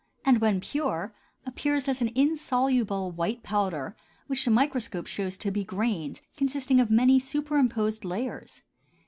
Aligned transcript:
and 0.25 0.41
when 0.41 0.59
pure 0.59 1.13
appears 1.45 1.87
as 1.87 2.01
an 2.01 2.11
insoluble 2.15 3.11
white 3.11 3.43
powder 3.43 3.95
which 4.25 4.43
the 4.45 4.49
microscope 4.49 5.05
shows 5.05 5.37
to 5.37 5.51
be 5.51 5.63
grains 5.63 6.23
consisting 6.35 6.79
of 6.79 6.89
many 6.89 7.19
superimposed 7.19 8.03
layers. 8.03 8.63